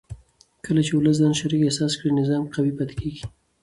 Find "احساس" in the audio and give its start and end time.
1.65-1.93